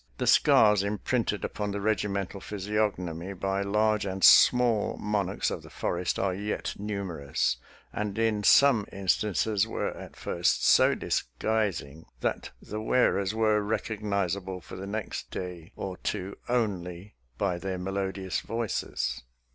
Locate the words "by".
3.33-3.61, 17.37-17.59